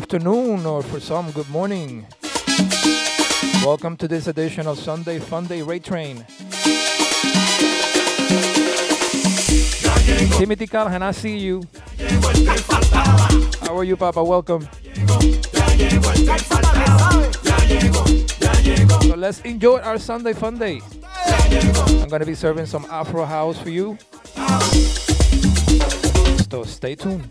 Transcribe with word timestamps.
afternoon, 0.00 0.64
or 0.64 0.82
for 0.82 0.98
some, 0.98 1.30
good 1.32 1.48
morning. 1.50 2.06
Welcome 3.62 3.98
to 3.98 4.08
this 4.08 4.28
edition 4.28 4.66
of 4.66 4.78
Sunday 4.78 5.18
Funday 5.18 5.60
Raid 5.64 5.84
Train. 5.84 6.24
Timothy 10.38 10.66
Callahan, 10.66 11.02
I 11.02 11.10
see 11.10 11.36
you. 11.36 11.62
How 13.60 13.76
are 13.76 13.84
you, 13.84 13.94
Papa? 13.94 14.24
Welcome. 14.24 14.66
So 19.02 19.16
let's 19.16 19.40
enjoy 19.42 19.80
our 19.80 19.98
Sunday 19.98 20.32
Funday. 20.32 20.80
I'm 22.02 22.08
going 22.08 22.20
to 22.20 22.26
be 22.26 22.34
serving 22.34 22.64
some 22.64 22.86
Afro 22.86 23.26
House 23.26 23.58
for 23.58 23.68
you. 23.68 23.98
So 26.50 26.64
stay 26.64 26.94
tuned. 26.94 27.28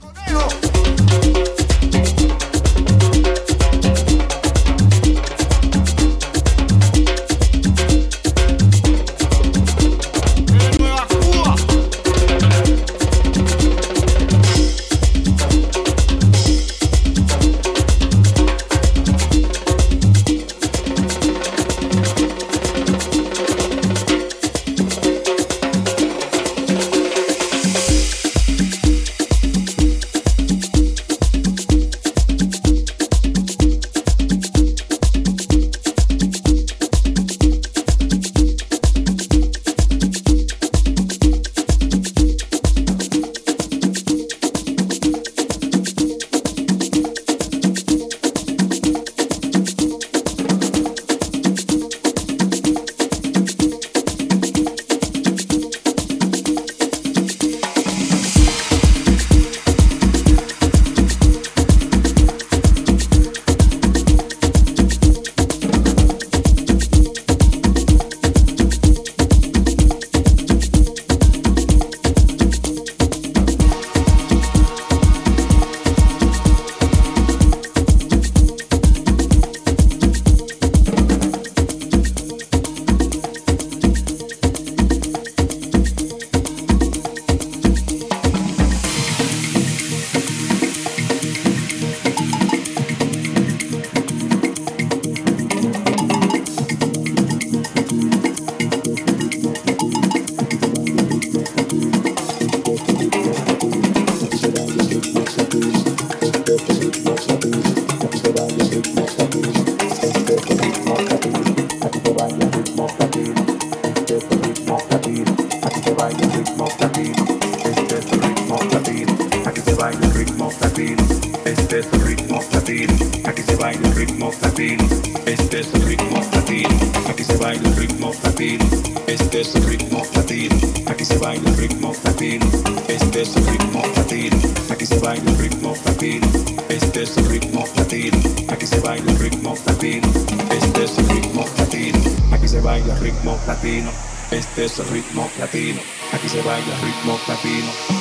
ritmo 144.83 145.29
latino, 145.39 145.81
aquí 146.13 146.29
se 146.29 146.41
baila 146.41 146.75
ritmo 146.81 147.19
latino. 147.27 147.98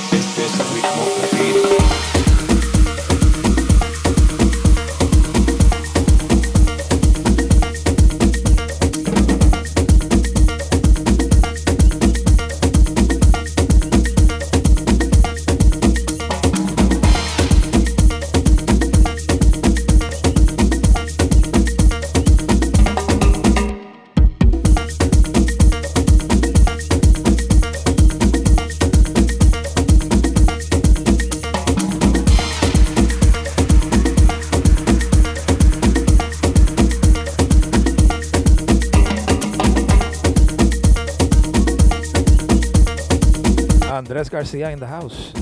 Garcia 44.38 44.70
in 44.70 44.79
the 44.79 44.87
house. 44.87 45.38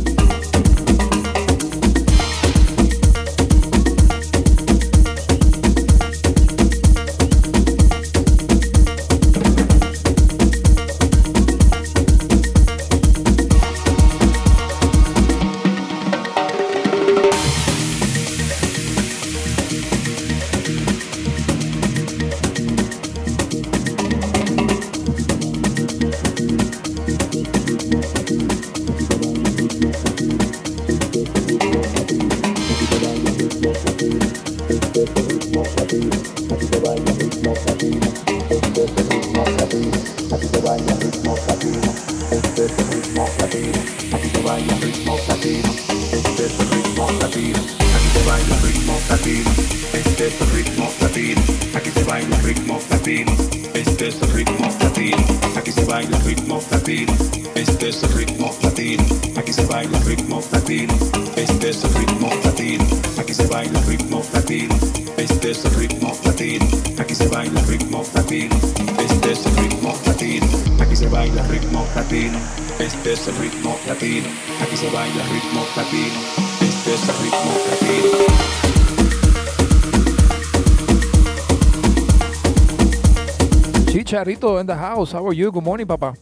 Pablito 84.36 84.60
in 84.60 84.66
the 84.66 84.76
house. 84.76 85.12
How 85.12 85.26
are 85.26 85.32
you? 85.32 85.50
Good 85.50 85.64
morning, 85.64 85.86
Papa. 85.86 86.14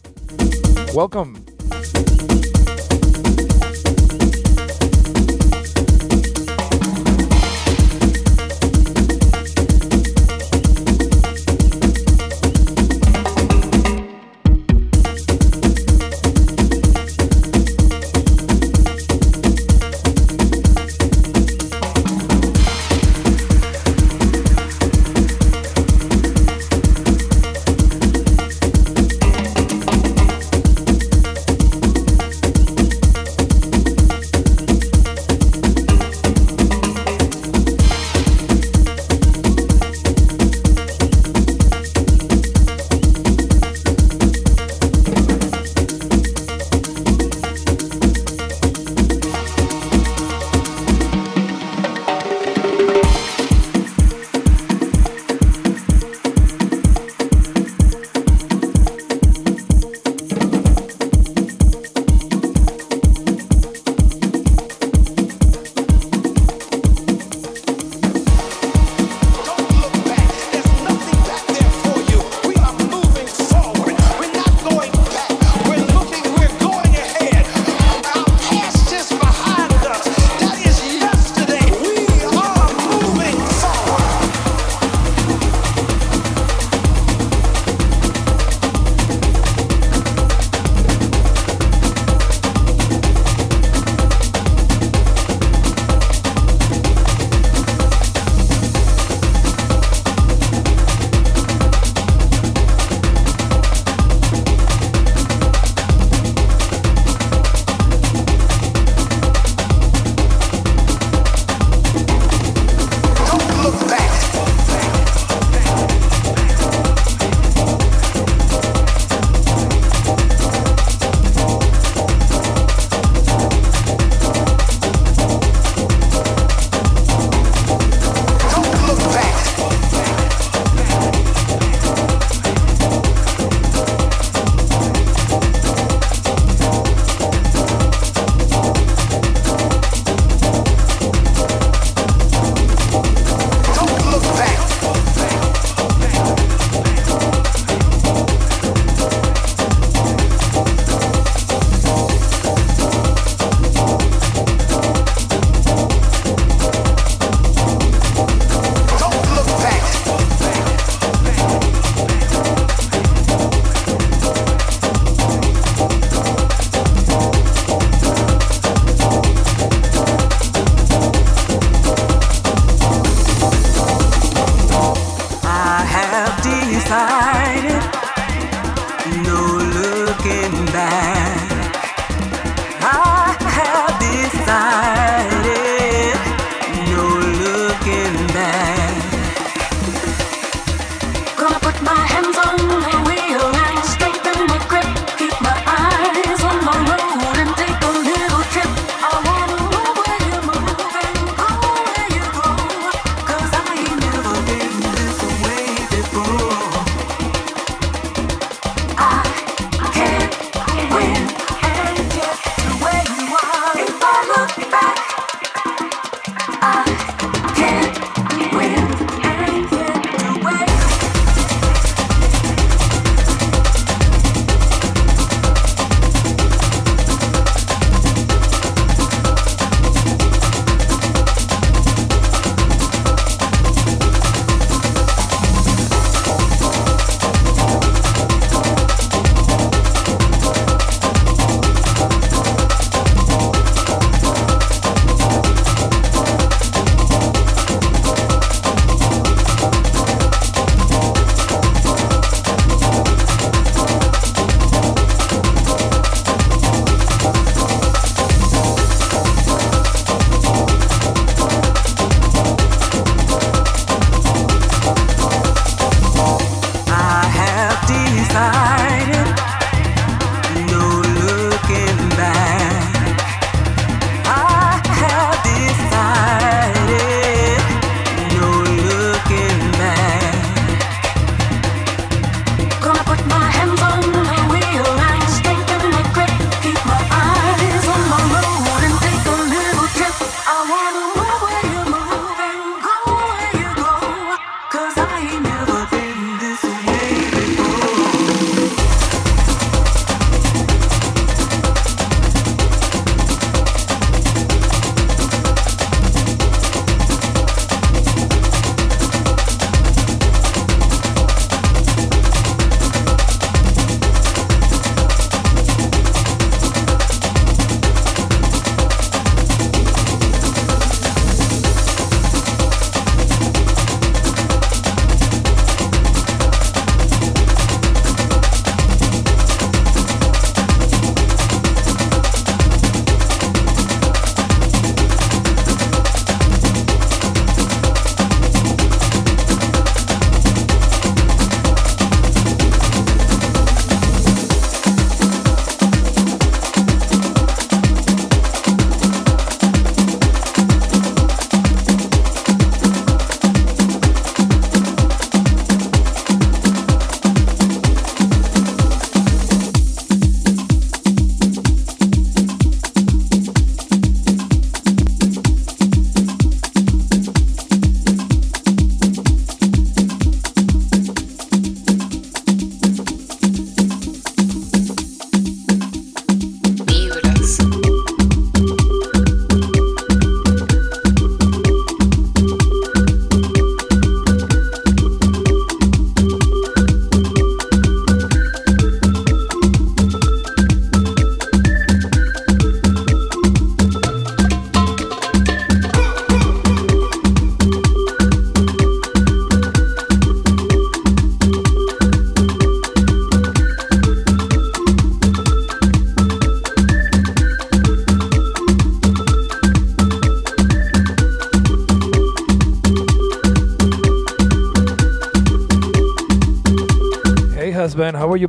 Welcome. 0.93 1.45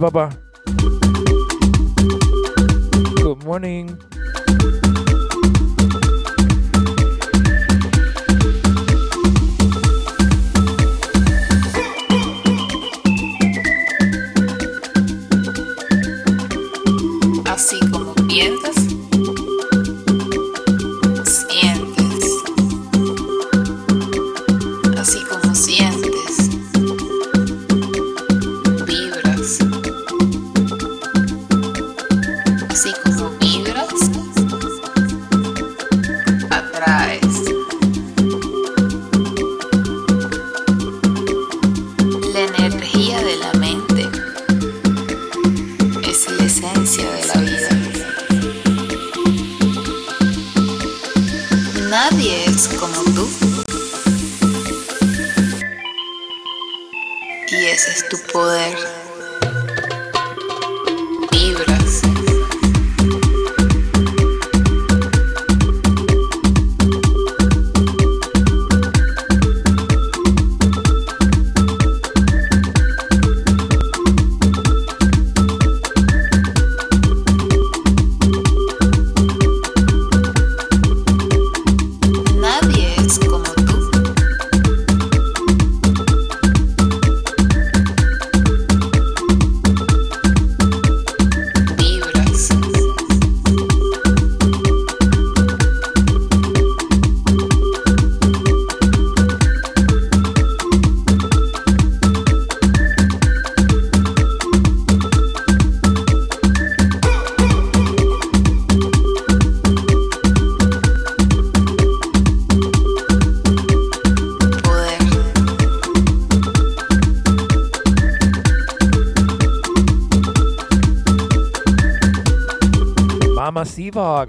Baba? 0.07 0.46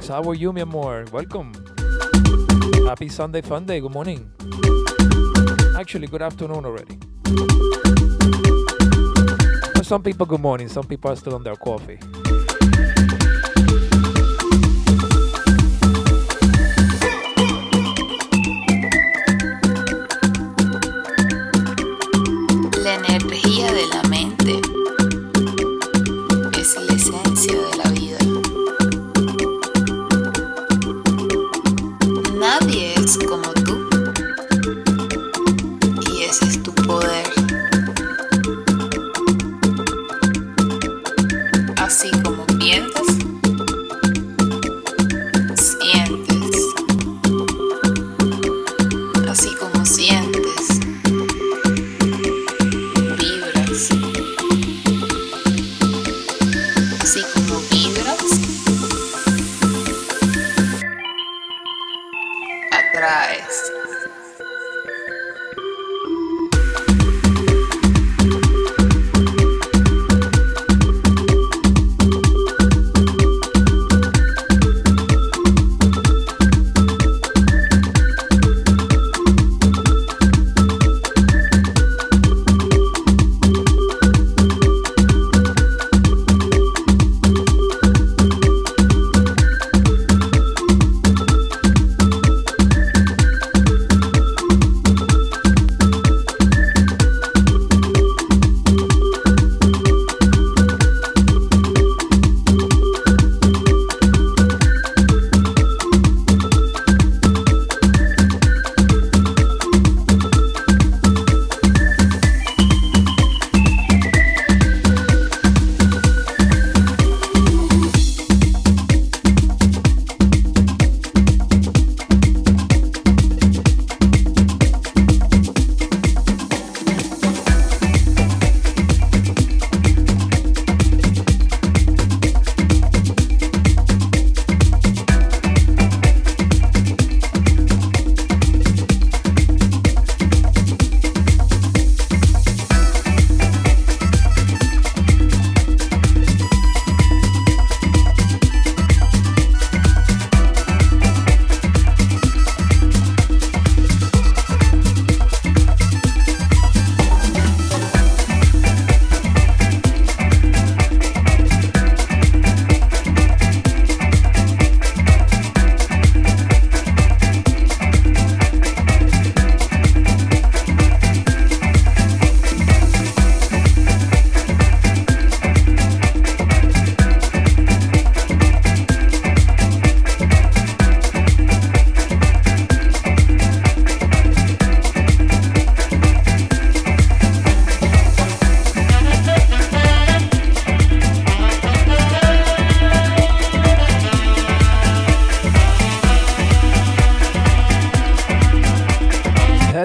How 0.07 0.23
are 0.23 0.35
you, 0.35 0.53
mi 0.53 0.61
amor? 0.61 1.05
Welcome. 1.11 1.51
Happy 2.85 3.09
Sunday 3.09 3.41
Fun 3.41 3.65
Day. 3.65 3.81
Good 3.81 3.91
morning. 3.91 4.31
Actually, 5.77 6.07
good 6.07 6.21
afternoon 6.21 6.65
already. 6.65 6.97
For 9.75 9.83
some 9.83 10.01
people, 10.03 10.25
good 10.25 10.39
morning. 10.39 10.69
Some 10.69 10.85
people 10.85 11.11
are 11.11 11.15
still 11.17 11.35
on 11.35 11.43
their 11.43 11.57
coffee. 11.57 11.99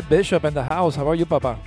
Bishop 0.09 0.45
in 0.45 0.55
the 0.55 0.63
house. 0.63 0.97
How 0.97 1.09
are 1.09 1.15
you, 1.15 1.27
Papa? 1.27 1.59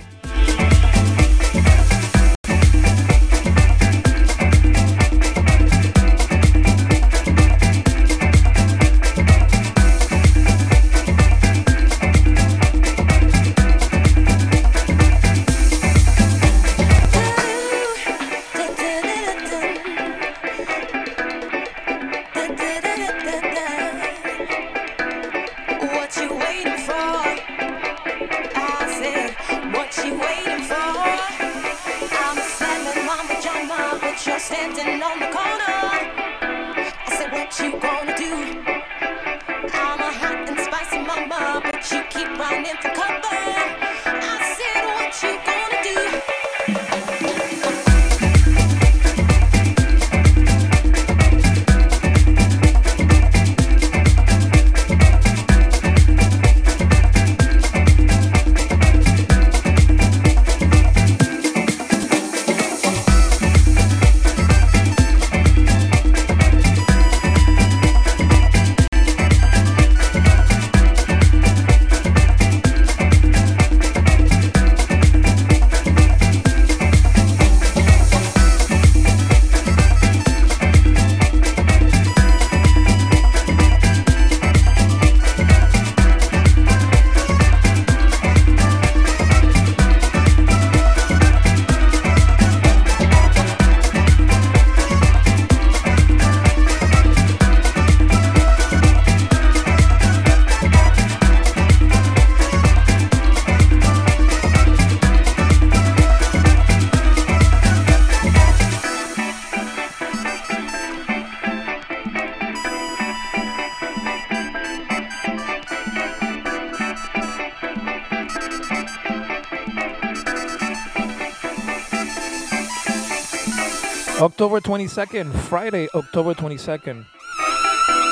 October 124.46 124.60
22nd, 124.60 125.34
Friday, 125.48 125.88
October 125.92 126.32
22nd. 126.32 127.04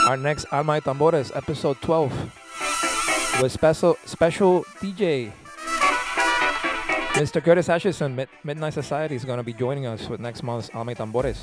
Our 0.08 0.16
next 0.16 0.46
Alma 0.50 0.72
y 0.72 0.80
Tambores, 0.80 1.30
episode 1.32 1.80
12, 1.80 2.10
with 3.40 3.52
special 3.52 3.96
special 4.04 4.64
DJ 4.80 5.30
Mr. 7.14 7.40
Curtis 7.40 7.68
Atchison, 7.68 8.16
Mid- 8.16 8.28
Midnight 8.42 8.74
Society, 8.74 9.14
is 9.14 9.24
going 9.24 9.36
to 9.36 9.44
be 9.44 9.52
joining 9.52 9.86
us 9.86 10.08
with 10.08 10.18
next 10.18 10.42
month's 10.42 10.70
Alma 10.74 10.90
y 10.90 10.94
Tambores. 10.94 11.38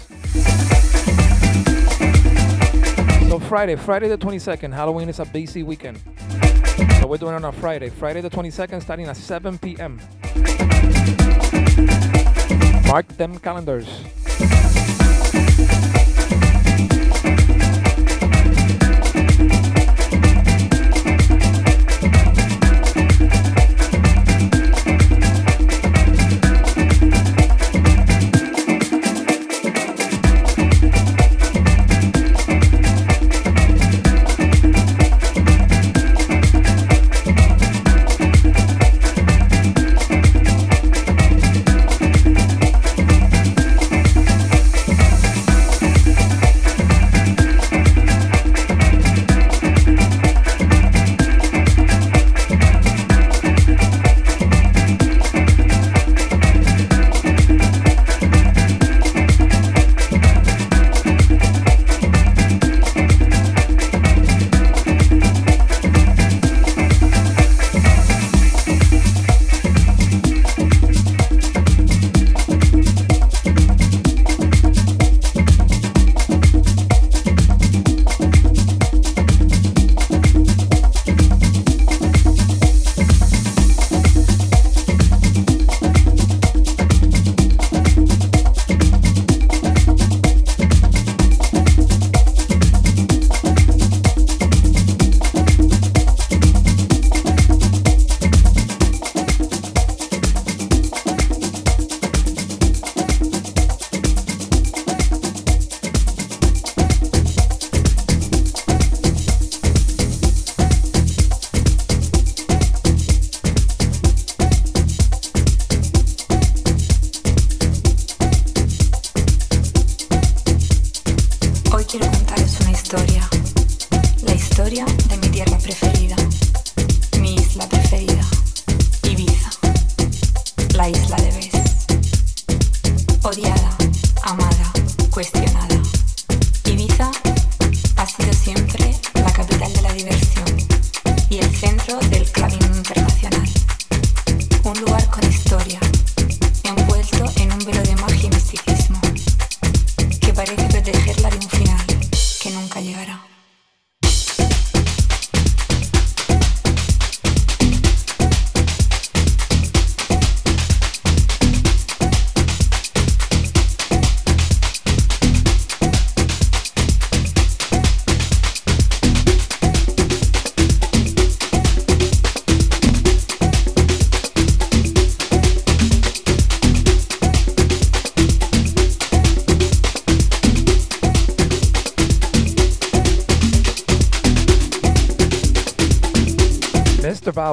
So 3.30 3.39
Friday, 3.39 3.77
Friday 3.77 4.10
the 4.10 4.17
22nd, 4.17 4.73
Halloween 4.73 5.08
is 5.08 5.19
a 5.19 5.25
busy 5.25 5.63
weekend. 5.63 6.01
So 6.99 7.08
we're 7.08 7.15
doing 7.15 7.32
it 7.32 7.38
on 7.38 7.45
a 7.45 7.54
Friday, 7.54 7.88
Friday 7.88 8.19
the 8.19 8.30
22nd, 8.30 8.82
starting 8.82 9.08
at 9.08 9.15
7 9.15 9.58
p.m. 9.58 10.01
Mark 12.88 13.08
them 13.15 13.39
calendars. 13.39 13.88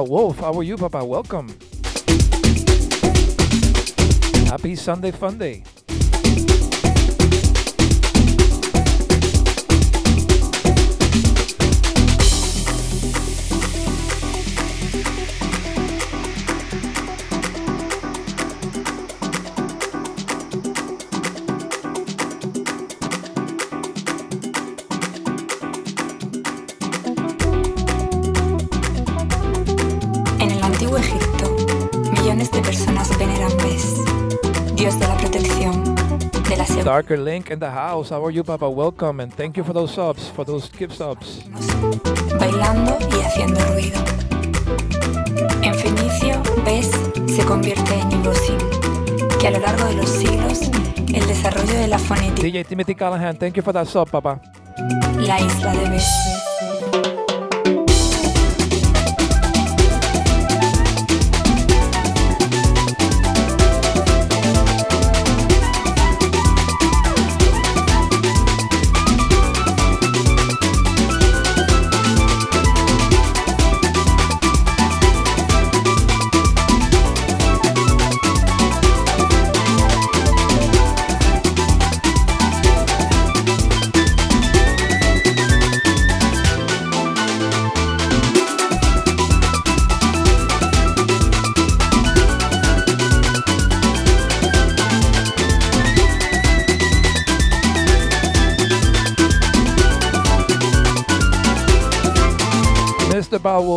Wolf, 0.09 0.39
how 0.39 0.57
are 0.57 0.63
you, 0.63 0.75
Papa? 0.75 1.05
Welcome. 1.05 1.49
Happy 4.49 4.75
Sunday 4.75 5.11
Fun 5.11 5.37
Darker 36.99 37.17
Link 37.17 37.49
in 37.49 37.59
the 37.59 37.71
house. 37.71 38.09
How 38.09 38.25
are 38.25 38.29
you, 38.29 38.43
Papa? 38.43 38.69
Welcome 38.69 39.21
and 39.21 39.33
thank 39.33 39.55
you 39.55 39.63
for 39.63 39.71
those 39.71 39.93
subs, 39.93 40.27
for 40.27 40.43
those 40.43 40.67
gift 40.67 40.97
subs. 40.97 41.45
bailando 42.37 42.97
y 43.15 43.21
haciendo 43.21 43.57
ruido. 43.67 43.97
En 45.61 45.73
Fenicio, 45.75 46.43
Bes 46.65 46.91
se 47.33 47.45
convierte 47.45 47.93
en 47.93 48.11
Ibosin, 48.11 48.57
que 49.39 49.47
a 49.47 49.51
lo 49.51 49.59
largo 49.59 49.85
de 49.85 49.93
los 49.93 50.09
siglos, 50.09 50.59
el 51.13 51.25
desarrollo 51.25 51.79
de 51.79 51.87
la 51.87 51.99
fonética, 51.99 52.41
DJ 52.41 52.65
Timothy 52.65 52.95
Callahan, 52.95 53.37
thank 53.37 53.53
you 53.53 53.63
for 53.63 53.73
that 53.73 53.85
sub, 53.85 54.09
Papa. 54.09 54.41
la 55.19 55.39
isla 55.39 55.71
de 55.71 55.89
Bes. 55.91 56.38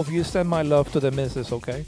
Wolf, 0.02 0.12
you 0.12 0.24
send 0.24 0.48
my 0.48 0.62
love 0.62 0.90
to 0.90 0.98
the 0.98 1.12
missus, 1.12 1.52
okay? 1.52 1.84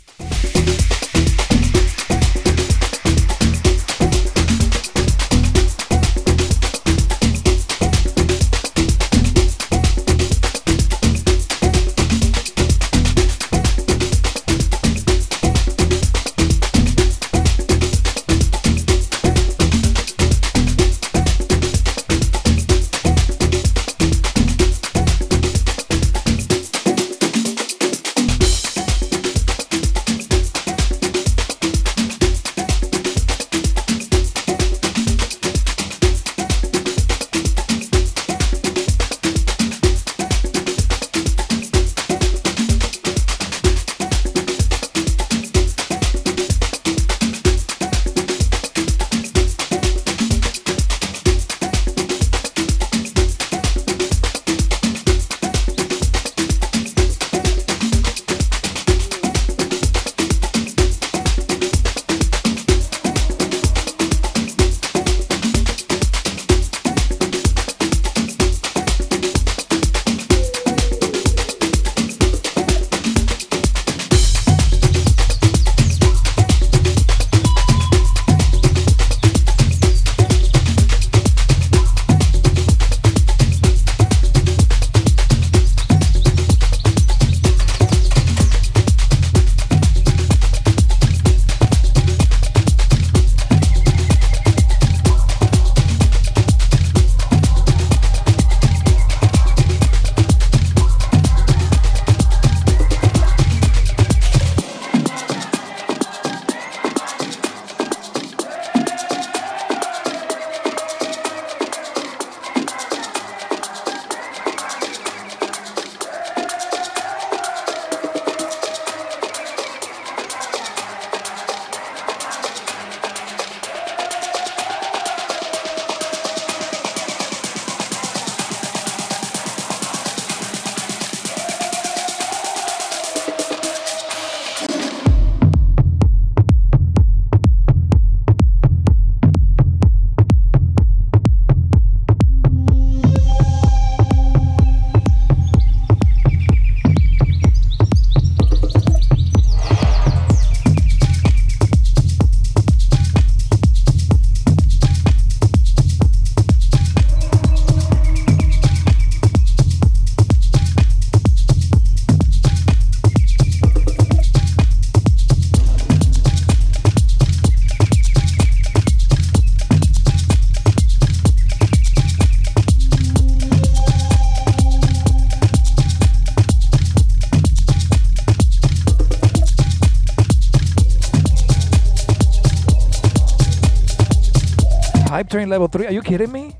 Level 185.42 185.66
three. 185.66 185.86
Are 185.86 185.92
you 185.92 186.00
kidding 186.00 186.30
me? 186.30 186.54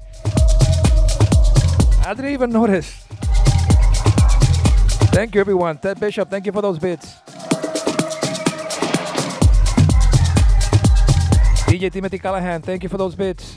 I 2.04 2.12
didn't 2.14 2.32
even 2.32 2.50
notice. 2.50 2.90
Thank 5.14 5.37
you, 5.37 5.40
everyone. 5.40 5.78
Ted 5.78 6.00
Bishop, 6.00 6.28
thank 6.28 6.44
you 6.44 6.50
for 6.50 6.60
those 6.60 6.78
bits. 6.80 7.14
DJ 11.70 11.92
Timothy 11.92 12.18
Callahan, 12.18 12.62
thank 12.62 12.82
you 12.82 12.88
for 12.88 12.98
those 12.98 13.14
bits. 13.14 13.53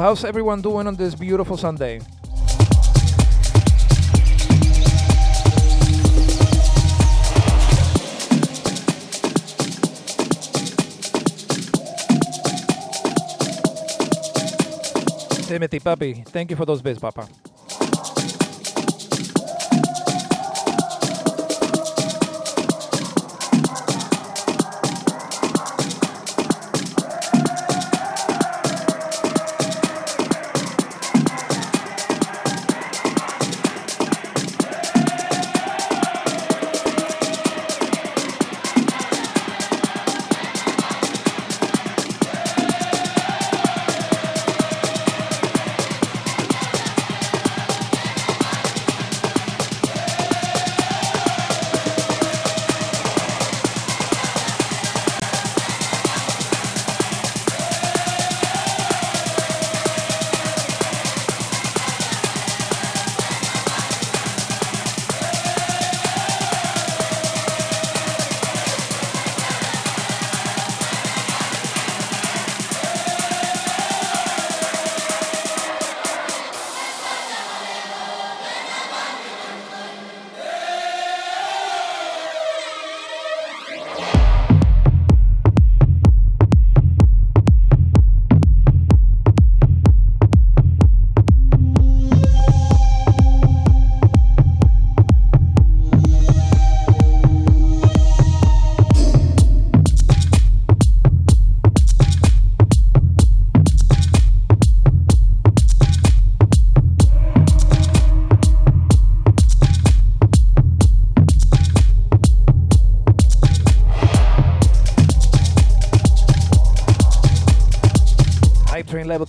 How's 0.00 0.24
everyone 0.24 0.62
doing 0.62 0.86
on 0.86 0.96
this 0.96 1.14
beautiful 1.14 1.58
Sunday? 1.58 2.00
Timothy 15.46 15.80
Papi, 15.80 16.26
thank 16.28 16.48
you 16.50 16.56
for 16.56 16.64
those 16.64 16.80
bits, 16.80 16.98
Papa. 16.98 17.28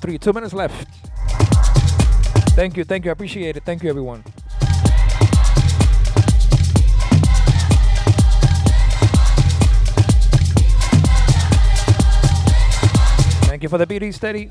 Three. 0.01 0.17
Two 0.17 0.33
minutes 0.33 0.53
left. 0.53 0.87
Thank 2.55 2.75
you, 2.75 2.83
thank 2.83 3.05
you. 3.05 3.11
I 3.11 3.13
appreciate 3.13 3.55
it. 3.55 3.63
Thank 3.63 3.83
you, 3.83 3.89
everyone. 3.89 4.23
Thank 13.47 13.63
you 13.63 13.69
for 13.69 13.77
the 13.77 13.85
BD 13.85 14.13
steady. 14.13 14.49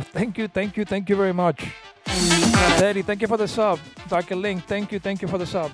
Thank 0.00 0.38
you, 0.38 0.48
thank 0.48 0.76
you, 0.76 0.84
thank 0.84 1.08
you 1.08 1.16
very 1.16 1.32
much. 1.32 1.66
Daddy, 2.04 3.02
thank 3.02 3.22
you 3.22 3.28
for 3.28 3.36
the 3.36 3.48
sub. 3.48 3.78
Darker 4.08 4.36
Link, 4.36 4.64
thank 4.64 4.92
you, 4.92 4.98
thank 4.98 5.22
you 5.22 5.28
for 5.28 5.38
the 5.38 5.46
sub. 5.46 5.70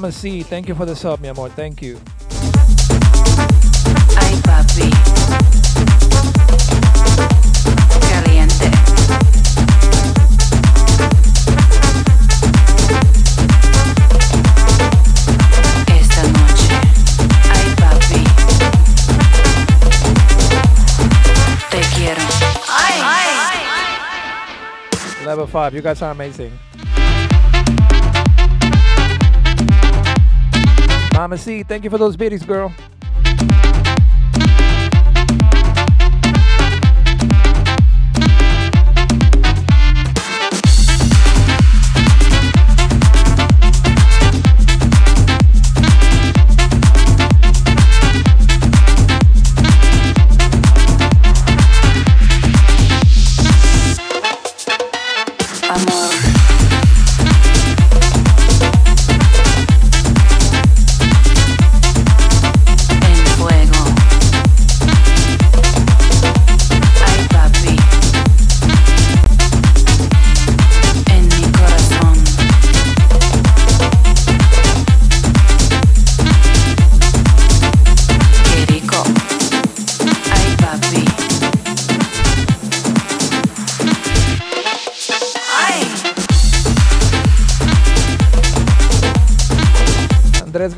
Mama 0.00 0.12
C, 0.12 0.44
thank 0.44 0.68
you 0.68 0.76
for 0.76 0.86
the 0.86 0.94
sub, 0.94 1.20
mi 1.20 1.26
amor. 1.26 1.48
Thank 1.48 1.82
you. 1.82 1.98
Ay, 4.16 4.40
papi. 4.44 4.90
Caliente. 8.08 8.70
Esta 15.88 16.22
noche. 16.30 16.78
Ay, 17.50 17.74
papi. 17.74 18.22
Te 21.70 21.80
quiero. 21.96 22.22
Ay, 22.68 23.02
ay. 23.02 23.58
Level 25.26 25.48
5, 25.48 25.74
you 25.74 25.82
guys 25.82 26.00
are 26.02 26.12
amazing. 26.12 26.52
Mama 31.18 31.36
C, 31.36 31.64
thank 31.64 31.82
you 31.82 31.90
for 31.90 31.98
those 31.98 32.16
biddies, 32.16 32.44
girl. 32.44 32.72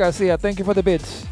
Garcia, 0.00 0.38
thank 0.38 0.58
you 0.58 0.64
for 0.64 0.72
the 0.72 0.82
bits. 0.82 1.29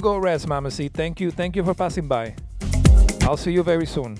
Go 0.00 0.16
rest, 0.16 0.48
Mama 0.48 0.70
C. 0.70 0.88
Thank 0.88 1.20
you. 1.20 1.30
Thank 1.30 1.56
you 1.56 1.62
for 1.62 1.74
passing 1.74 2.08
by. 2.08 2.34
I'll 3.20 3.36
see 3.36 3.52
you 3.52 3.62
very 3.62 3.84
soon. 3.84 4.16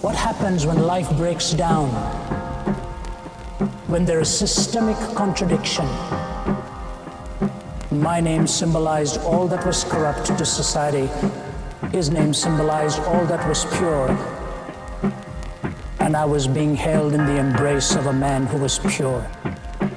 What 0.00 0.14
happens 0.14 0.64
when 0.64 0.78
life 0.78 1.10
breaks 1.16 1.50
down? 1.50 1.88
When 3.88 4.04
there 4.04 4.20
is 4.20 4.30
systemic 4.32 4.96
contradiction? 5.16 5.86
My 7.90 8.20
name 8.20 8.46
symbolized 8.46 9.18
all 9.22 9.48
that 9.48 9.66
was 9.66 9.82
corrupt 9.82 10.26
to 10.38 10.44
society. 10.44 11.08
His 11.90 12.10
name 12.10 12.32
symbolized 12.32 13.00
all 13.00 13.26
that 13.26 13.46
was 13.48 13.64
pure. 13.76 14.35
And 16.06 16.16
I 16.16 16.24
was 16.24 16.46
being 16.46 16.76
held 16.76 17.14
in 17.14 17.26
the 17.26 17.36
embrace 17.36 17.96
of 17.96 18.06
a 18.06 18.12
man 18.12 18.46
who 18.46 18.58
was 18.58 18.78
pure. 18.78 19.28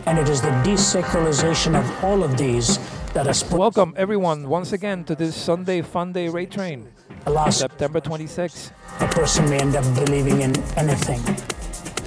And 0.08 0.18
it 0.18 0.28
is 0.28 0.42
the 0.42 0.50
desacralization 0.66 1.80
of 1.80 2.04
all 2.04 2.24
of 2.24 2.36
these 2.36 2.80
that 3.14 3.28
has 3.28 3.44
put 3.44 3.60
Welcome, 3.60 3.94
everyone, 3.96 4.50
once 4.50 4.74
again 4.74 5.04
to 5.04 5.14
this 5.14 5.36
Sunday 5.36 5.84
Fun 5.84 6.12
Day 6.12 6.28
Raid 6.28 6.50
Train, 6.50 6.90
Alas, 7.28 7.58
September 7.58 8.02
26th. 8.02 8.72
a 9.02 9.08
person 9.10 9.48
may 9.52 9.60
end 9.60 9.76
up 9.76 9.84
believing 9.94 10.42
in 10.42 10.60
anything. 10.78 11.22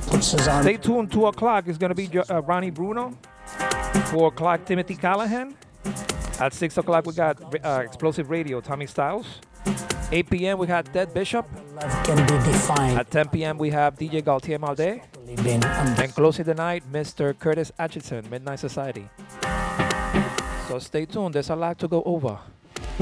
Puts 0.08 0.32
his 0.32 0.48
arm 0.48 0.64
Stay 0.64 0.78
tuned. 0.78 1.12
2 1.12 1.26
o'clock 1.26 1.68
is 1.68 1.78
going 1.78 1.94
to 1.94 1.94
be 1.94 2.10
uh, 2.18 2.42
Ronnie 2.42 2.70
Bruno. 2.70 3.16
4 4.06 4.26
o'clock, 4.26 4.64
Timothy 4.64 4.96
Callahan. 4.96 5.54
At 6.40 6.52
6 6.52 6.76
o'clock, 6.76 7.06
we 7.06 7.12
got 7.12 7.64
uh, 7.64 7.82
Explosive 7.84 8.30
Radio, 8.30 8.60
Tommy 8.60 8.86
Styles. 8.86 9.38
8 10.10 10.28
p.m., 10.30 10.58
we 10.58 10.66
got 10.66 10.92
Ted 10.92 11.14
Bishop. 11.14 11.46
love 11.74 12.04
can 12.04 12.16
be 12.26 12.50
defined. 12.50 12.98
At 12.98 13.10
10 13.10 13.28
p.m., 13.28 13.58
we 13.58 13.70
have 13.70 13.96
DJ 13.96 14.22
Gaultier 14.22 14.58
Malde. 14.58 15.00
And 15.26 16.14
closing 16.14 16.44
the 16.44 16.54
night, 16.54 16.84
Mr. 16.92 17.38
Curtis 17.38 17.72
Atchison, 17.78 18.28
Midnight 18.30 18.58
Society. 18.58 19.08
So 20.68 20.78
stay 20.78 21.06
tuned. 21.06 21.34
There's 21.34 21.50
a 21.50 21.56
lot 21.56 21.78
to 21.78 21.88
go 21.88 22.02
over. 22.04 22.38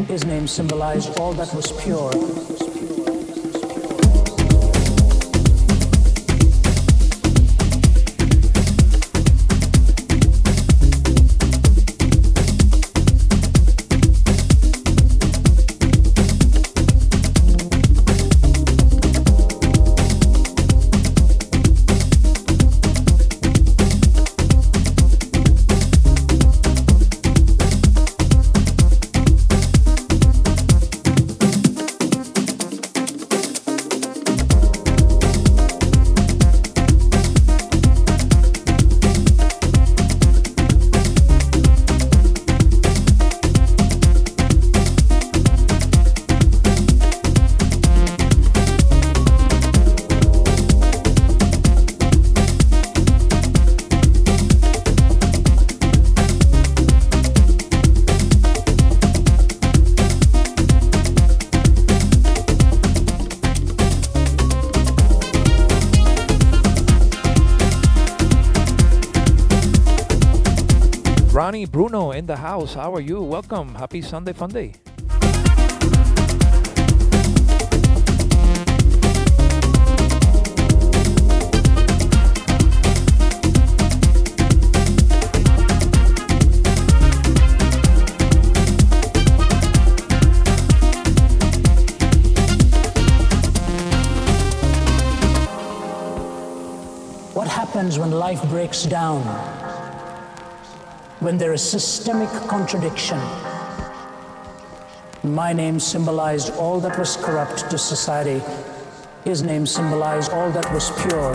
His 0.06 0.24
name 0.24 0.46
symbolized 0.46 1.18
all 1.18 1.32
that 1.34 1.52
was 1.54 1.72
pure. 1.82 2.10
The 72.30 72.36
house. 72.36 72.74
How 72.74 72.94
are 72.94 73.00
you? 73.00 73.20
Welcome. 73.20 73.74
Happy 73.74 74.00
Sunday 74.00 74.32
Fun 74.32 74.50
Day. 74.50 74.72
What 97.34 97.48
happens 97.48 97.98
when 97.98 98.12
life 98.12 98.40
breaks 98.50 98.84
down? 98.84 99.59
When 101.20 101.36
there 101.36 101.52
is 101.52 101.60
systemic 101.60 102.30
contradiction? 102.48 103.18
My 105.22 105.52
name 105.52 105.78
symbolized 105.78 106.50
all 106.54 106.80
that 106.80 106.98
was 106.98 107.18
corrupt 107.18 107.70
to 107.70 107.76
society. 107.76 108.40
His 109.24 109.42
name 109.42 109.66
symbolized 109.66 110.32
all 110.32 110.50
that 110.52 110.72
was 110.72 110.88
pure. 111.02 111.34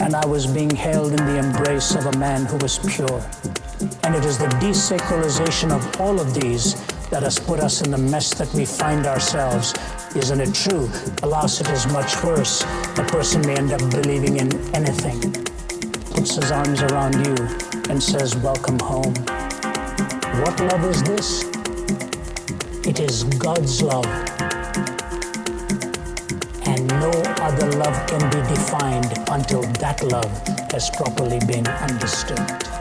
And 0.00 0.16
I 0.16 0.24
was 0.24 0.46
being 0.46 0.70
held 0.70 1.10
in 1.10 1.26
the 1.26 1.36
embrace 1.36 1.94
of 1.94 2.06
a 2.06 2.16
man 2.16 2.46
who 2.46 2.56
was 2.56 2.78
pure. 2.78 3.22
And 4.04 4.14
it 4.14 4.24
is 4.24 4.38
the 4.38 4.48
desacralization 4.56 5.70
of 5.70 6.00
all 6.00 6.18
of 6.18 6.32
these 6.32 6.74
that 7.10 7.22
has 7.22 7.38
put 7.38 7.60
us 7.60 7.82
in 7.82 7.90
the 7.90 7.98
mess 7.98 8.32
that 8.38 8.50
we 8.54 8.64
find 8.64 9.04
ourselves. 9.04 9.74
Isn't 10.16 10.40
it 10.40 10.54
true? 10.54 10.88
Alas, 11.22 11.60
it 11.60 11.68
is 11.68 11.86
much 11.92 12.24
worse. 12.24 12.62
A 12.96 13.04
person 13.08 13.42
may 13.42 13.54
end 13.54 13.70
up 13.70 13.80
believing 13.90 14.38
in 14.38 14.48
anything, 14.74 15.20
puts 16.12 16.34
his 16.36 16.50
arms 16.50 16.82
around 16.82 17.14
you, 17.24 17.34
and 17.88 18.02
says, 18.02 18.36
Welcome 18.36 18.78
home. 18.78 19.14
What 20.42 20.60
love 20.60 20.84
is 20.84 21.02
this? 21.02 21.44
It 22.86 23.00
is 23.00 23.24
God's 23.24 23.82
love. 23.82 24.06
And 26.66 26.86
no 27.00 27.10
other 27.40 27.70
love 27.78 28.06
can 28.06 28.22
be 28.30 28.54
defined 28.54 29.12
until 29.30 29.62
that 29.80 30.02
love 30.02 30.30
has 30.70 30.90
properly 30.90 31.40
been 31.46 31.66
understood. 31.66 32.71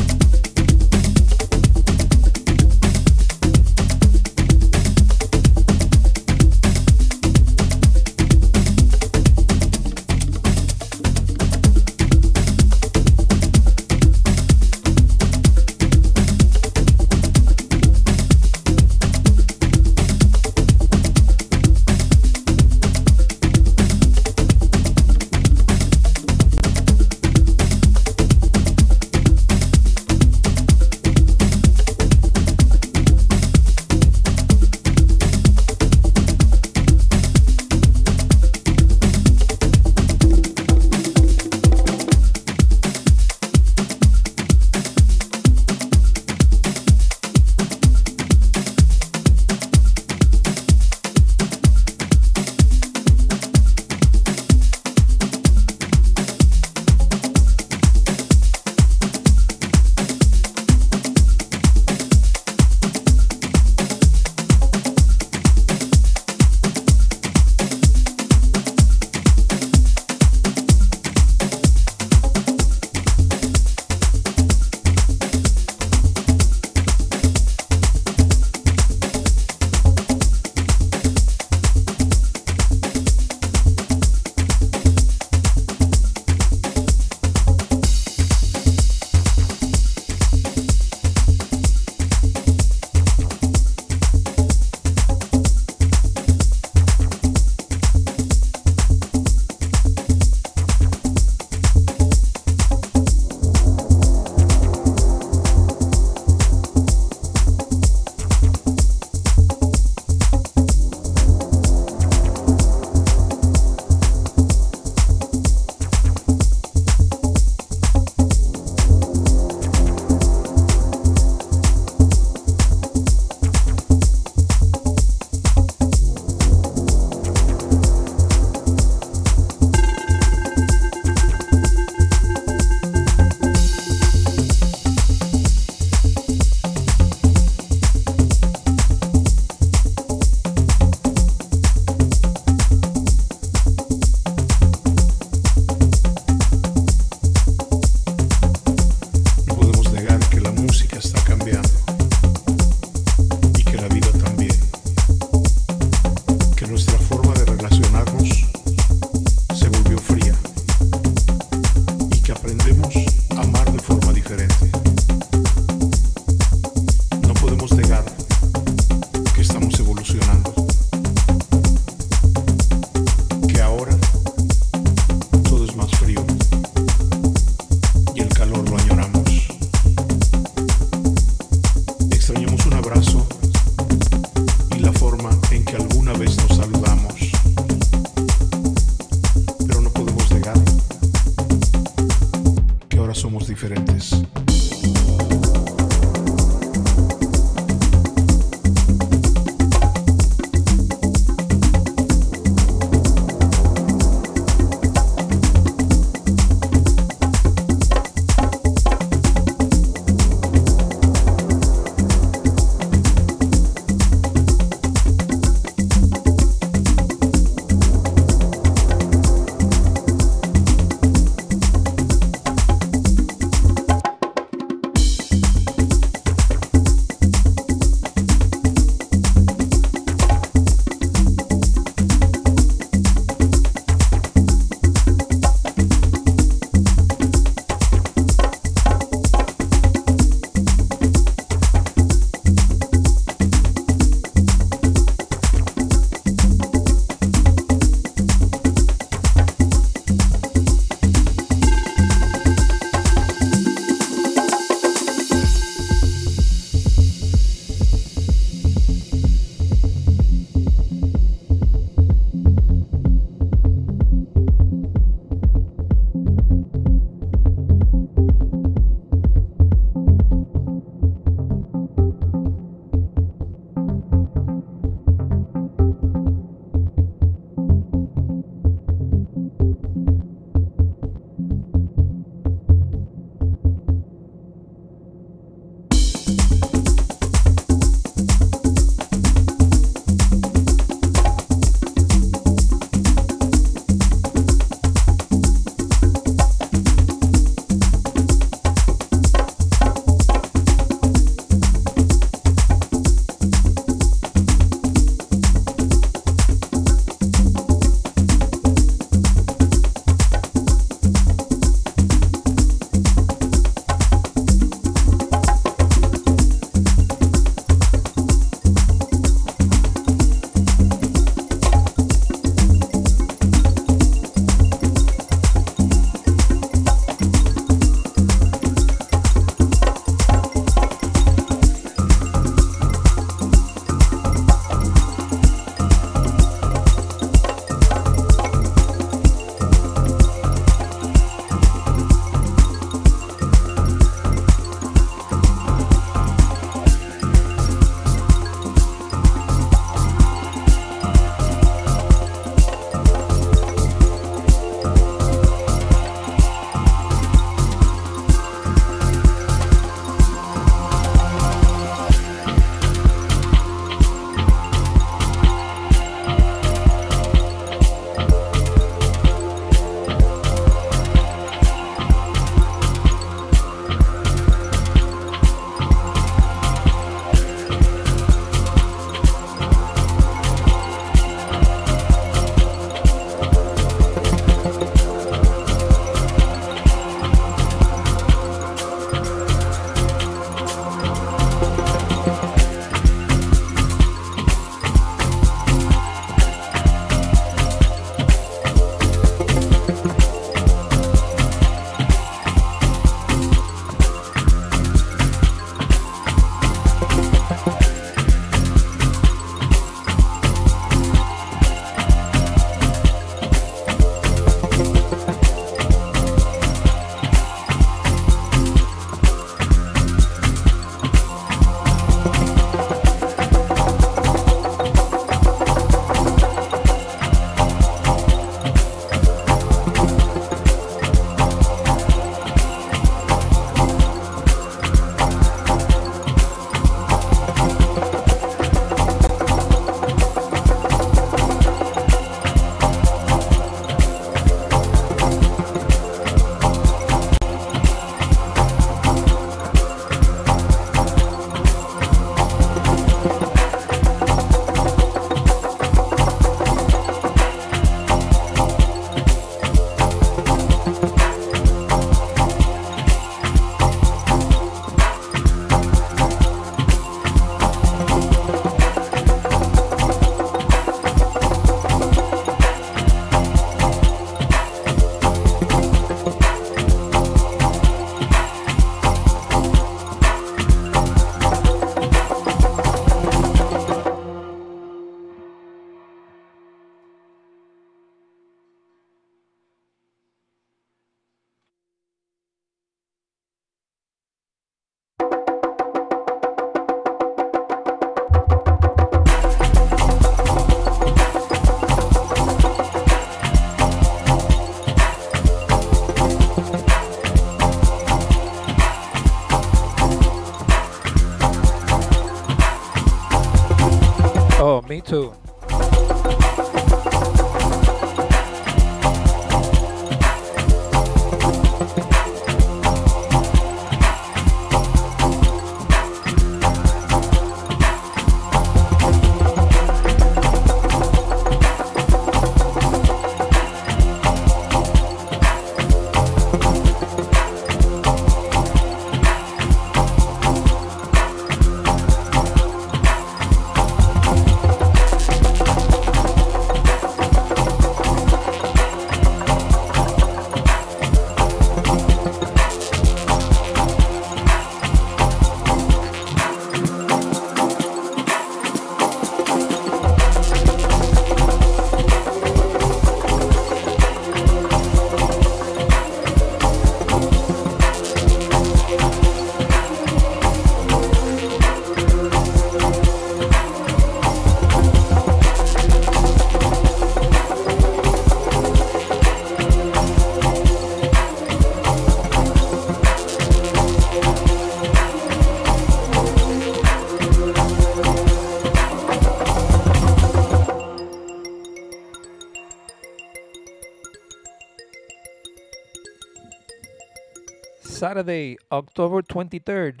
Saturday, 598.10 598.58
October 598.72 599.22
23rd. 599.22 600.00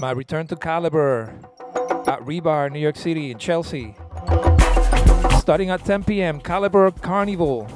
My 0.00 0.12
return 0.12 0.46
to 0.46 0.56
Caliber 0.56 1.30
at 2.08 2.20
Rebar, 2.24 2.72
New 2.72 2.78
York 2.78 2.96
City, 2.96 3.30
in 3.30 3.36
Chelsea. 3.36 3.94
Starting 5.38 5.68
at 5.68 5.84
10 5.84 6.04
p.m., 6.04 6.40
Caliber 6.40 6.90
Carnival. 6.90 7.66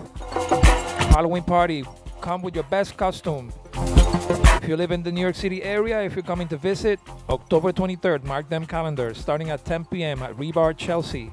Halloween 1.12 1.42
party. 1.42 1.84
Come 2.22 2.40
with 2.40 2.54
your 2.54 2.64
best 2.64 2.96
costume. 2.96 3.52
If 3.74 4.66
you 4.66 4.74
live 4.74 4.90
in 4.90 5.02
the 5.02 5.12
New 5.12 5.20
York 5.20 5.36
City 5.36 5.62
area, 5.62 6.02
if 6.02 6.14
you're 6.16 6.22
coming 6.22 6.48
to 6.48 6.56
visit, 6.56 6.98
October 7.28 7.72
23rd, 7.72 8.24
mark 8.24 8.48
them 8.48 8.64
calendars. 8.64 9.18
Starting 9.18 9.50
at 9.50 9.66
10 9.66 9.84
p.m. 9.84 10.22
at 10.22 10.34
Rebar, 10.38 10.74
Chelsea. 10.74 11.30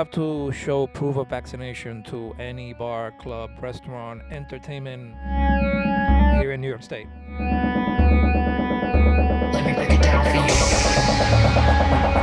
Have 0.00 0.10
to 0.10 0.50
show 0.52 0.86
proof 0.86 1.16
of 1.16 1.28
vaccination 1.28 2.02
to 2.02 2.34
any 2.38 2.72
bar, 2.72 3.12
club, 3.20 3.50
restaurant, 3.60 4.22
entertainment 4.30 5.14
here 6.40 6.52
in 6.52 6.60
New 6.62 6.68
York 6.68 6.82
State. 6.82 7.06
Let 9.52 9.62
me 9.66 9.74
break 9.74 9.90
it 9.90 10.00
down 10.00 10.24
for 10.24 12.14
you. 12.14 12.19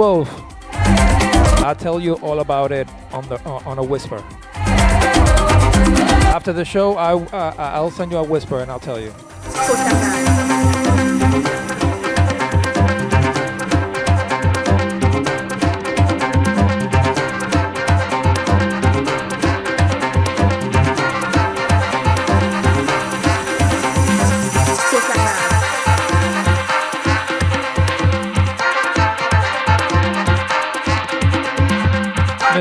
Wolf, 0.00 0.30
I'll 1.62 1.74
tell 1.74 2.00
you 2.00 2.14
all 2.22 2.40
about 2.40 2.72
it 2.72 2.88
on 3.12 3.28
the 3.28 3.34
uh, 3.46 3.60
on 3.66 3.76
a 3.76 3.82
whisper. 3.82 4.16
After 6.32 6.54
the 6.54 6.64
show, 6.64 6.96
I 6.96 7.12
uh, 7.12 7.54
I'll 7.58 7.90
send 7.90 8.10
you 8.10 8.16
a 8.16 8.24
whisper 8.24 8.60
and 8.60 8.70
I'll 8.70 8.80
tell 8.80 8.98
you. 8.98 9.12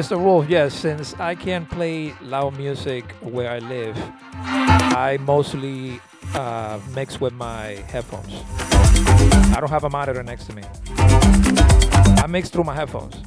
Mr. 0.10 0.24
Wolf, 0.24 0.49
yes, 0.49 0.74
since 0.74 1.14
I 1.20 1.36
can't 1.36 1.70
play 1.70 2.16
loud 2.24 2.57
music 2.57 3.12
where 3.22 3.47
I 3.47 3.60
live, 3.60 3.95
I 4.34 5.20
mostly 5.22 6.01
uh, 6.34 6.80
mix 6.95 7.22
with 7.22 7.32
my 7.34 7.84
headphones. 7.88 8.34
I 9.55 9.57
don't 9.60 9.70
have 9.70 9.84
a 9.84 9.89
monitor 9.91 10.24
next 10.24 10.45
to 10.45 10.55
me. 10.55 10.64
I 10.97 12.26
mix 12.28 12.49
through 12.49 12.64
my 12.64 12.74
headphones. 12.74 13.18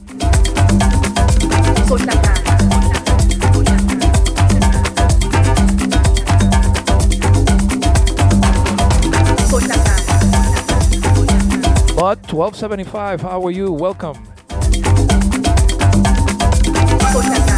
But 11.94 12.18
1275, 12.26 13.20
how 13.20 13.46
are 13.46 13.52
you? 13.52 13.70
Welcome. 13.70 14.31
Put 17.12 17.51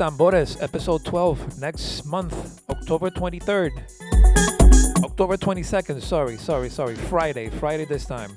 Tambores, 0.00 0.56
episode 0.62 1.04
12, 1.04 1.60
next 1.60 2.06
month, 2.06 2.62
October 2.70 3.10
23rd. 3.10 3.70
October 5.04 5.36
22nd, 5.36 6.00
sorry, 6.00 6.38
sorry, 6.38 6.70
sorry. 6.70 6.94
Friday, 6.94 7.50
Friday 7.50 7.84
this 7.84 8.06
time. 8.06 8.30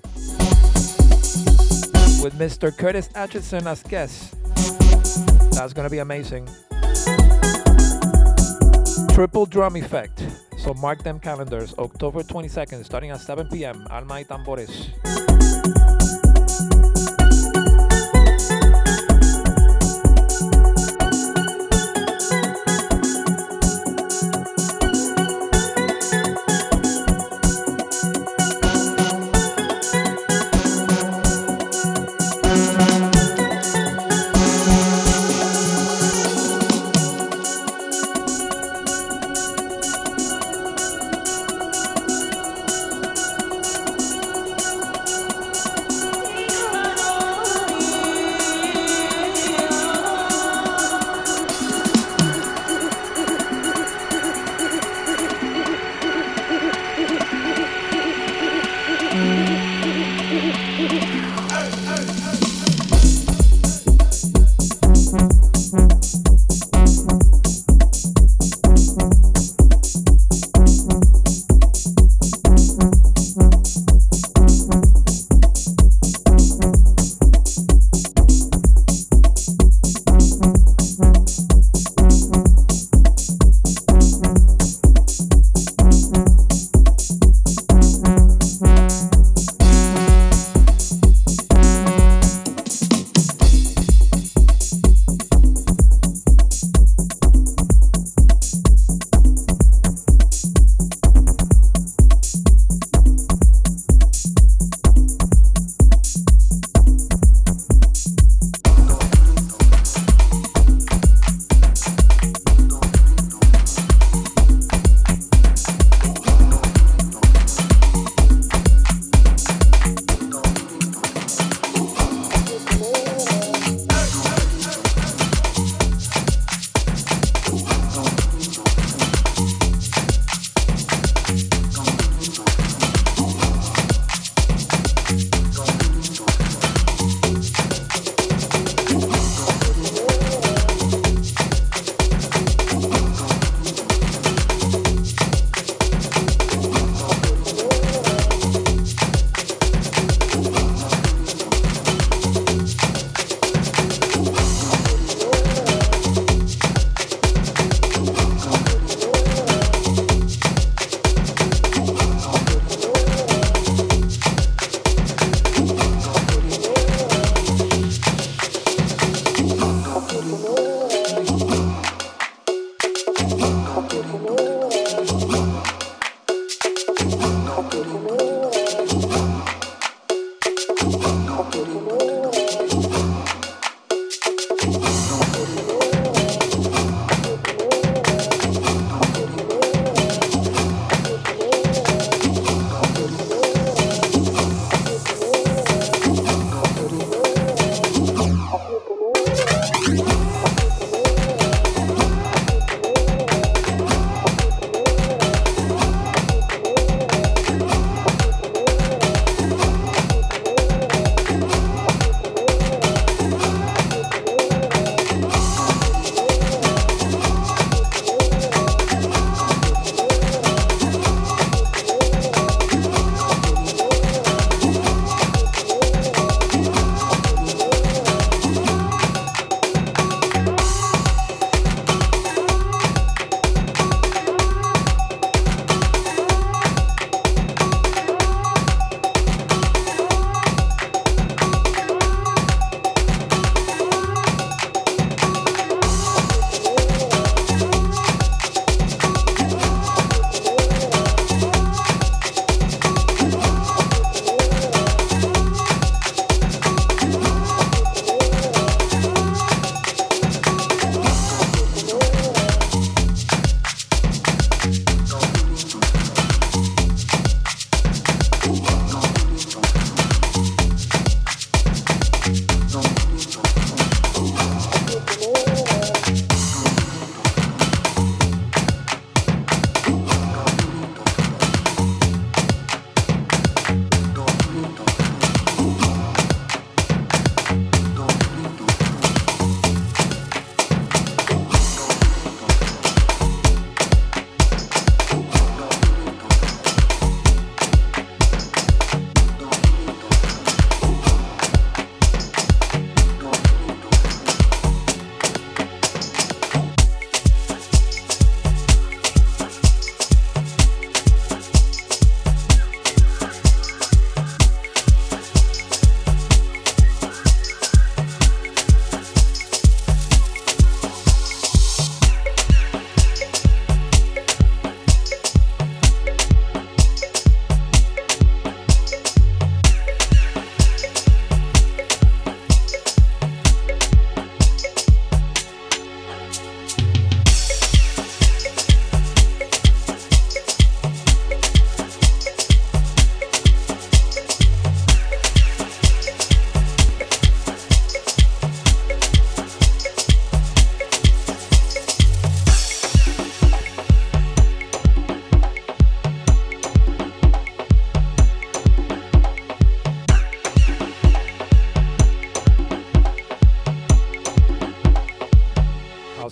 With 2.21 2.33
Mr. 2.37 2.77
Curtis 2.77 3.07
Atchison 3.15 3.65
as 3.65 3.81
guest. 3.81 4.35
That's 5.53 5.71
gonna 5.71 5.89
be 5.89 5.99
amazing. 5.99 6.49
Triple 9.13 9.45
drum 9.45 9.77
effect. 9.77 10.21
So 10.57 10.73
mark 10.73 11.01
them 11.01 11.17
calendars. 11.17 11.73
October 11.79 12.23
22nd, 12.23 12.83
starting 12.83 13.11
at 13.11 13.21
7 13.21 13.47
p.m. 13.47 13.87
Alma 13.89 14.15
y 14.15 14.23
Tambores. 14.25 15.92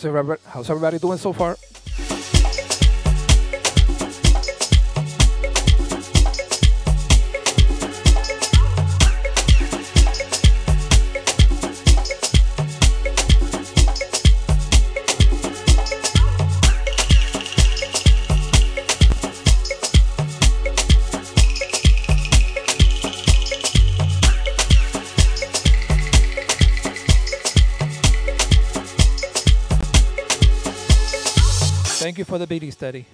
How's 0.02 0.08
everybody, 0.08 0.42
how's 0.48 0.70
everybody 0.72 0.98
doing 0.98 1.20
so 1.20 1.32
far? 1.32 1.56
For 32.32 32.38
the 32.38 32.48
beating 32.48 32.72
study. 32.72 33.06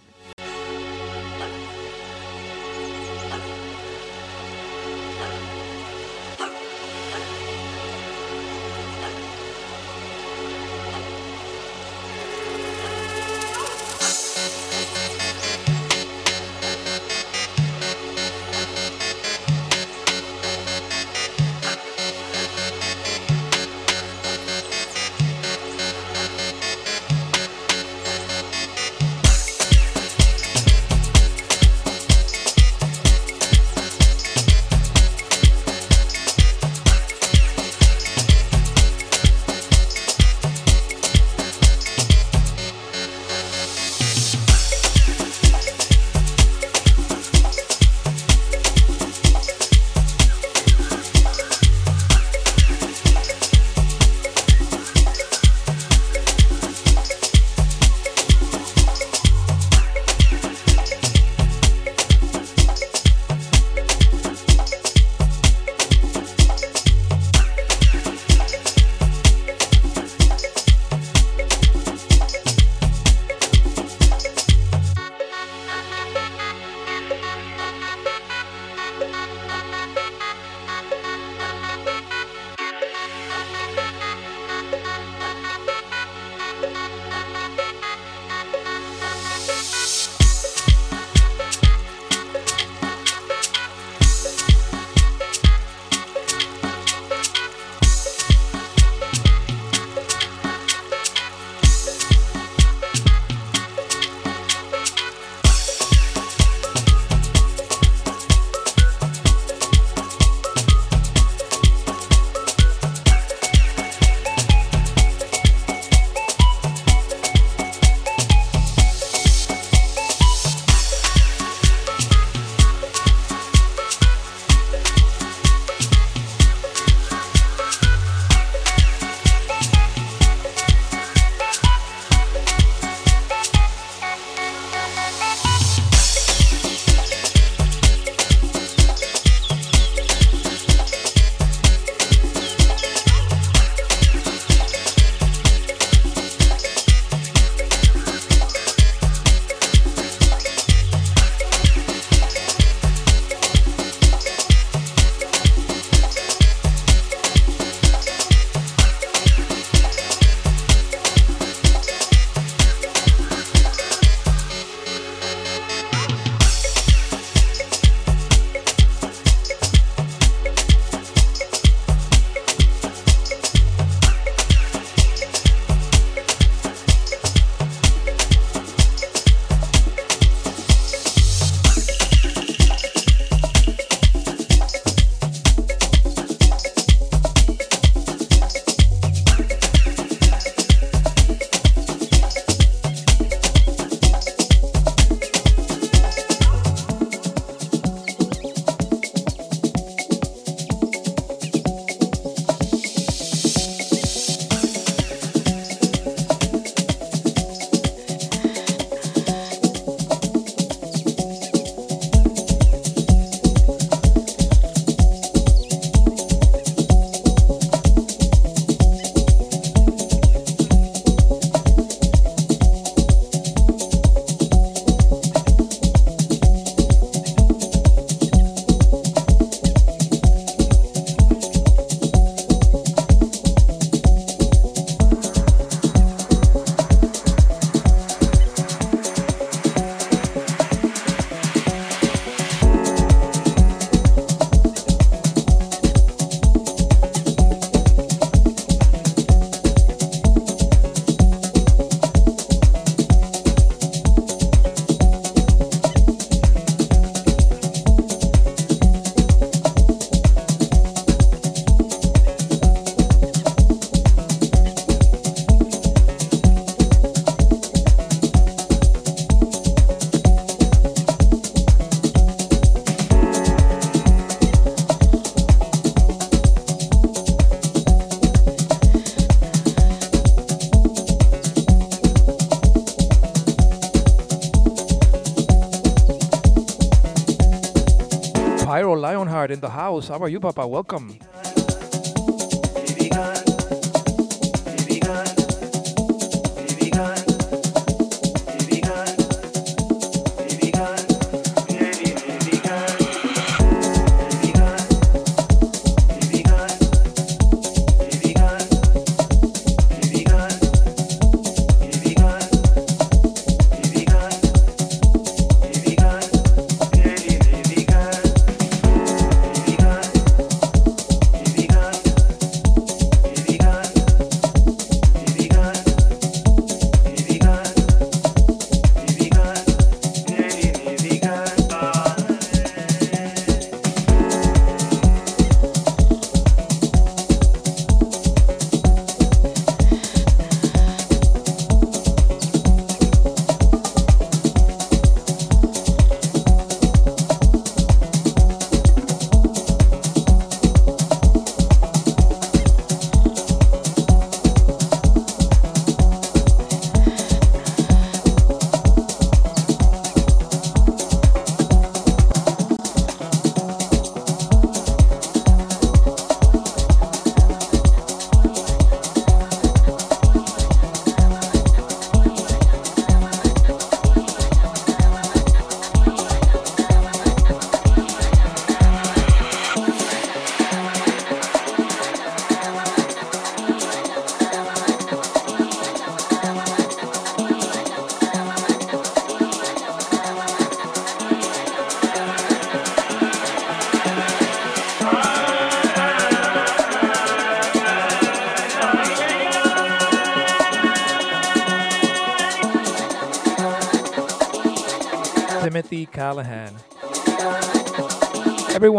In 289.52 289.60
the 289.60 289.70
house. 289.70 290.08
How 290.10 290.20
are 290.20 290.30
you, 290.30 290.40
Papa? 290.40 290.68
Welcome. 290.68 291.18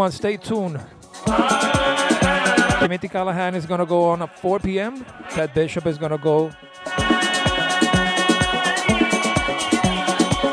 Everyone, 0.09 0.17
stay 0.17 0.37
tuned. 0.37 0.79
Timothy 2.79 3.07
Callahan 3.07 3.53
is 3.53 3.67
going 3.67 3.79
to 3.79 3.85
go 3.85 4.05
on 4.05 4.23
at 4.23 4.39
4 4.39 4.59
p.m. 4.59 5.05
Ted 5.29 5.53
Bishop 5.53 5.85
is 5.85 5.99
going 5.99 6.11
to 6.11 6.17
go 6.17 6.51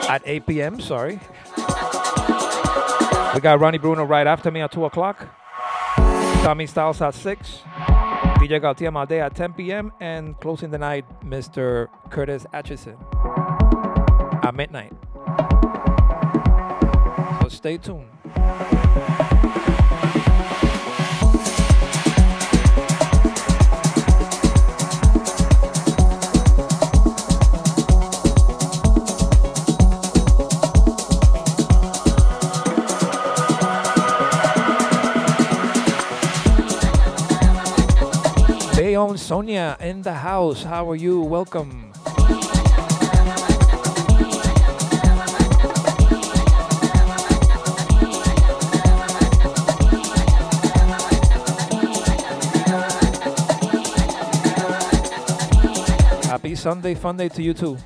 at 0.08 0.20
8 0.26 0.46
p.m. 0.46 0.80
Sorry. 0.80 1.18
We 3.34 3.40
got 3.40 3.58
Ronnie 3.58 3.78
Bruno 3.78 4.04
right 4.04 4.26
after 4.26 4.50
me 4.50 4.60
at 4.60 4.72
2 4.72 4.84
o'clock. 4.84 5.26
Tommy 5.96 6.66
Styles 6.66 7.00
at 7.00 7.14
6. 7.14 7.62
DJ 8.38 8.60
Gautier 8.60 8.90
Malde 8.90 9.12
at 9.12 9.34
10 9.34 9.54
p.m. 9.54 9.90
And 10.00 10.38
closing 10.40 10.70
the 10.70 10.78
night, 10.78 11.06
Mr. 11.22 11.88
Curtis 12.10 12.44
Atchison 12.52 12.96
at 14.42 14.54
midnight. 14.54 14.92
So 17.40 17.48
stay 17.48 17.78
tuned. 17.78 18.10
Sonia 39.26 39.76
in 39.80 40.02
the 40.02 40.14
house. 40.14 40.62
How 40.62 40.88
are 40.88 40.94
you? 40.94 41.20
Welcome. 41.20 41.90
Happy 56.22 56.54
Sunday 56.54 56.94
fun 56.94 57.16
day 57.16 57.28
to 57.28 57.42
you 57.42 57.52
too. 57.52 57.76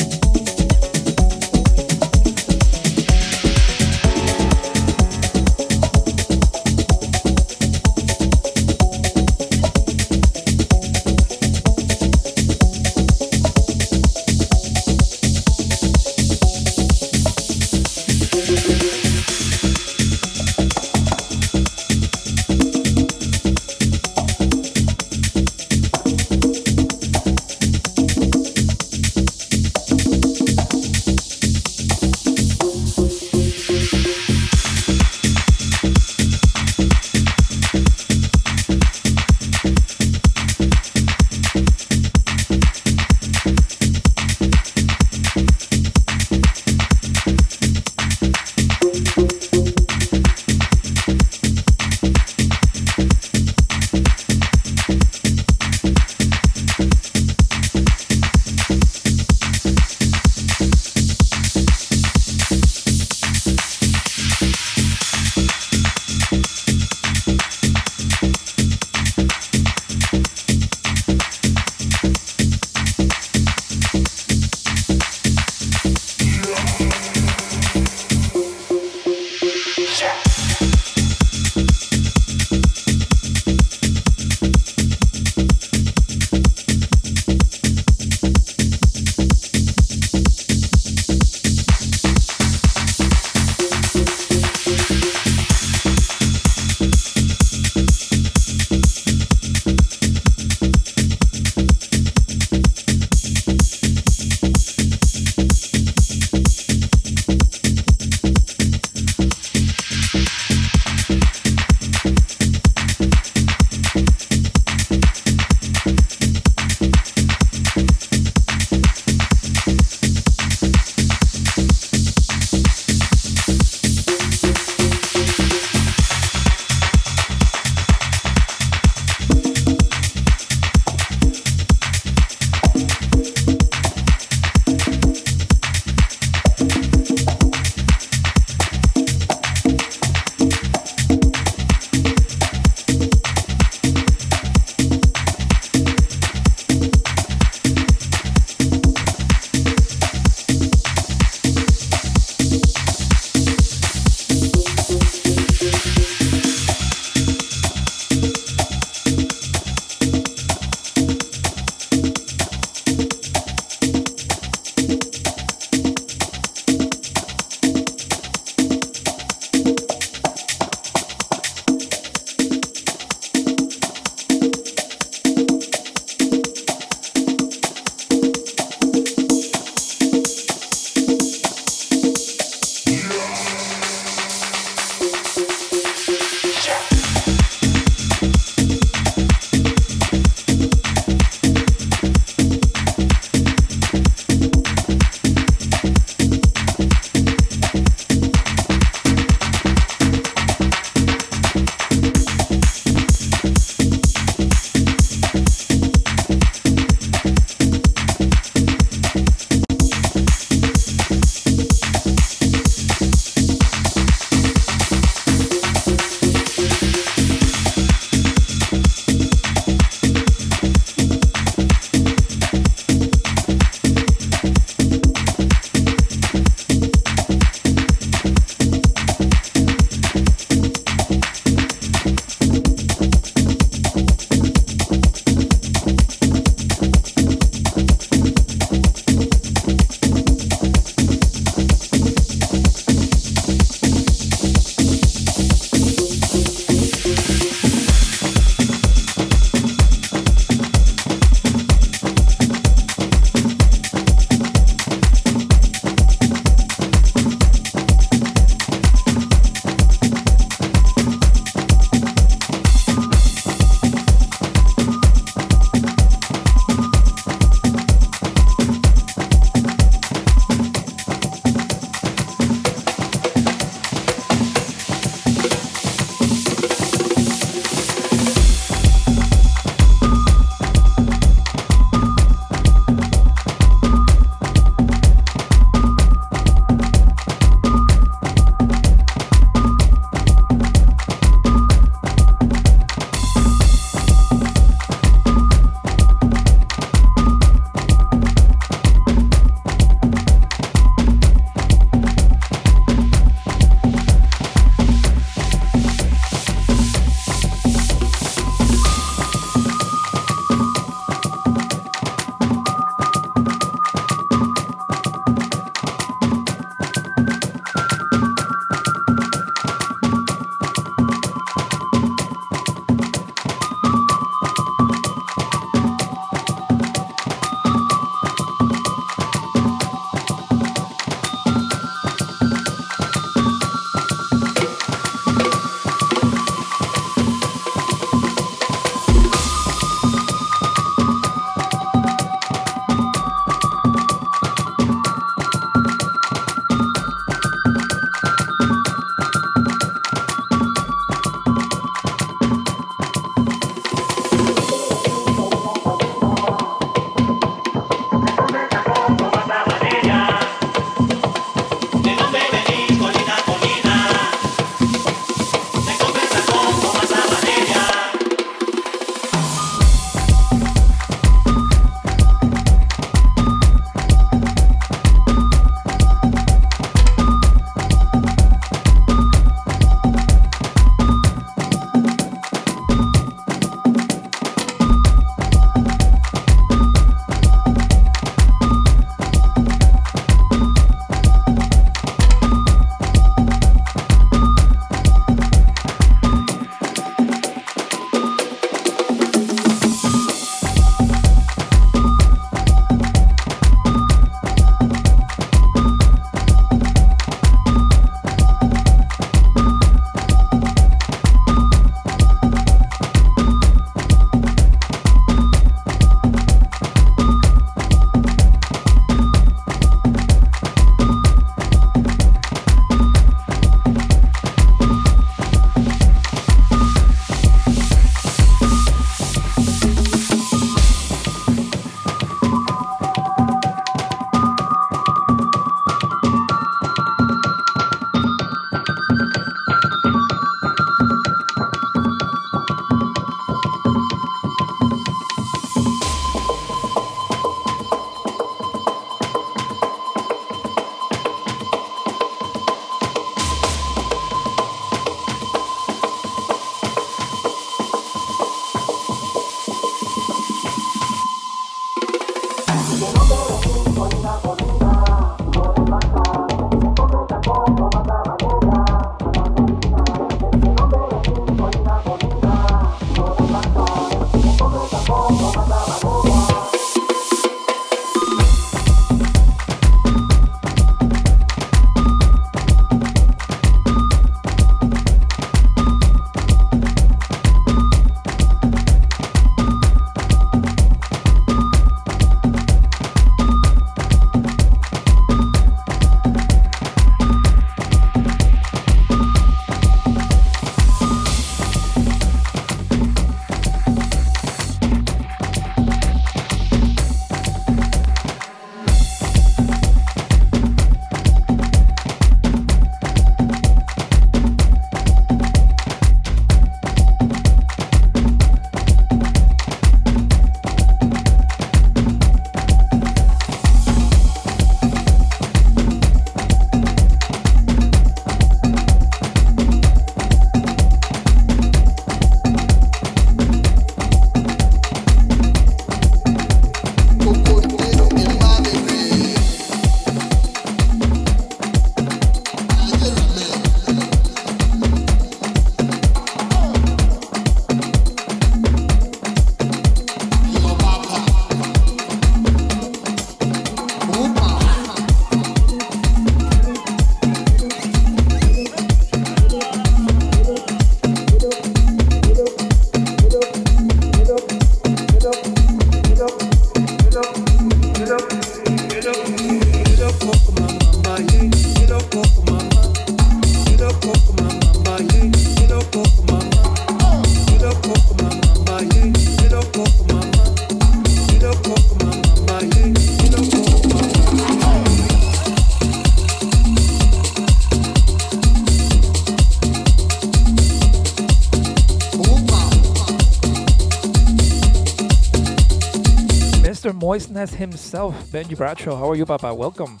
Moistness 597.12 597.52
himself, 597.52 598.14
Benji 598.28 598.56
Bradshaw. 598.56 598.96
How 598.96 599.10
are 599.10 599.14
you, 599.14 599.26
Papa? 599.26 599.52
Welcome. 599.52 600.00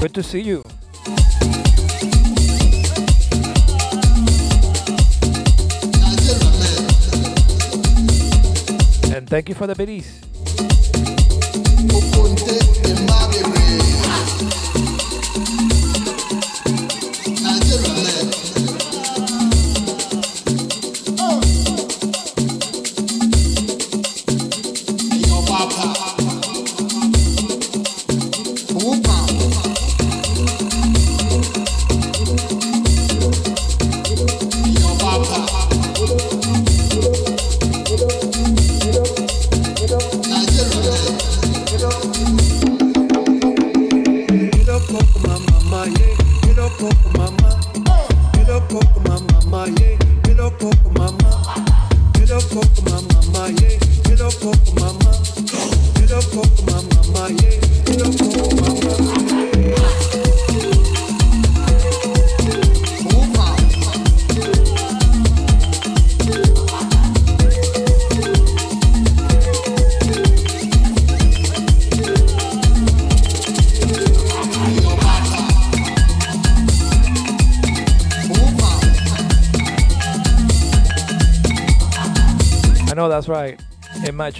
Good 0.00 0.12
to 0.14 0.20
see 0.20 0.40
you. 0.40 0.64
And 9.14 9.30
thank 9.30 9.48
you 9.48 9.54
for 9.54 9.68
the 9.68 9.76
biddies. 9.76 10.22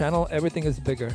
Channel, 0.03 0.27
everything 0.33 0.65
is 0.65 0.81
bigger. 0.81 1.15